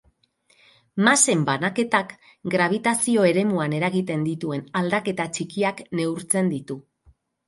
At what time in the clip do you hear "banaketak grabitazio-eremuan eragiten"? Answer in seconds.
1.49-4.23